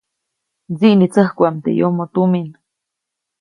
Mdsiʼnitsäjkuʼam 0.71 1.55
teʼ 1.63 1.77
yomoʼ 1.79 2.09
tumin. 2.13 2.47